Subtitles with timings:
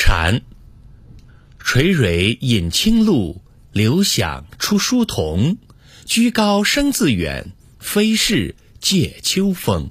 [0.00, 0.42] 蝉，
[1.58, 5.58] 垂蕊饮清露，流响出疏桐。
[6.04, 9.90] 居高声自远，非是藉秋风。